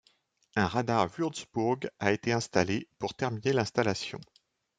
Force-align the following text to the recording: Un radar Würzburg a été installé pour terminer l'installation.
Un 0.55 0.65
radar 0.67 1.09
Würzburg 1.11 1.87
a 1.99 2.11
été 2.11 2.33
installé 2.33 2.87
pour 2.97 3.13
terminer 3.13 3.53
l'installation. 3.53 4.19